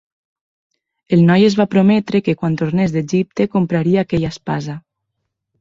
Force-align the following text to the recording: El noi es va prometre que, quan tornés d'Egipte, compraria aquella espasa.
El 1.17 1.21
noi 1.27 1.45
es 1.49 1.57
va 1.59 1.67
prometre 1.75 2.21
que, 2.29 2.35
quan 2.39 2.57
tornés 2.63 2.97
d'Egipte, 2.97 3.47
compraria 3.59 4.03
aquella 4.07 4.33
espasa. 4.37 4.79